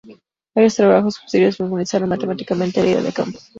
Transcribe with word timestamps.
Varios 0.55 0.77
trabajos 0.77 1.19
posteriores 1.19 1.57
formalizaron 1.57 2.09
matemáticamente 2.09 2.81
la 2.81 2.87
idea 2.89 3.03
de 3.03 3.13
campo. 3.13 3.37